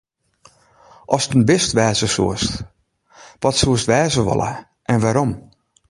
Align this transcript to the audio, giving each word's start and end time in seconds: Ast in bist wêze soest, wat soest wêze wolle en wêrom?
Ast 1.15 1.33
in 1.35 1.45
bist 1.49 1.71
wêze 1.77 2.07
soest, 2.15 2.53
wat 3.41 3.55
soest 3.61 3.87
wêze 3.91 4.21
wolle 4.27 4.51
en 4.91 5.01
wêrom? 5.03 5.31